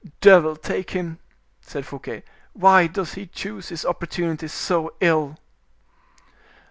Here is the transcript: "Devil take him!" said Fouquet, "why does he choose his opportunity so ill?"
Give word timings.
"Devil 0.19 0.55
take 0.55 0.89
him!" 0.89 1.19
said 1.61 1.85
Fouquet, 1.85 2.23
"why 2.53 2.87
does 2.87 3.13
he 3.13 3.27
choose 3.27 3.69
his 3.69 3.85
opportunity 3.85 4.47
so 4.47 4.95
ill?" 4.99 5.37